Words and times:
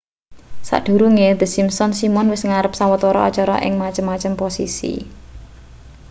sadurunge 0.67 1.27
the 1.39 1.47
simpsons 1.55 1.97
simon 1.99 2.27
wis 2.33 2.43
nggarap 2.47 2.73
sawetara 2.79 3.21
acara 3.29 3.55
ing 3.67 3.73
macem-macem 3.83 4.33
posisi 4.41 4.93